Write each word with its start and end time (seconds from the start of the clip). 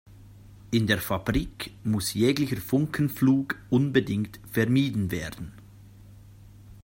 In 0.71 0.87
der 0.87 0.97
Fabrik 0.97 1.73
muss 1.83 2.15
jeglicher 2.15 2.57
Funkenflug 2.57 3.59
unbedingt 3.69 4.39
vermieden 4.51 5.11
werden. 5.11 5.53